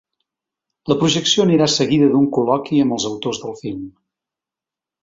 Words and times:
La 0.91 0.97
projecció 1.03 1.45
anirà 1.49 1.67
seguida 1.75 2.09
d’un 2.15 2.27
col·loqui 2.39 2.83
amb 2.87 2.97
els 2.99 3.07
autors 3.13 3.45
del 3.45 3.57
film. 3.63 3.89